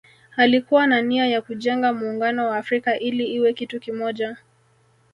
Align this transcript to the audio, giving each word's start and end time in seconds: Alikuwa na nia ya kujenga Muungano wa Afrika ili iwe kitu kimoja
Alikuwa 0.37 0.87
na 0.87 1.01
nia 1.01 1.27
ya 1.27 1.41
kujenga 1.41 1.93
Muungano 1.93 2.47
wa 2.47 2.57
Afrika 2.57 2.99
ili 2.99 3.25
iwe 3.25 3.53
kitu 3.53 3.79
kimoja 3.79 4.37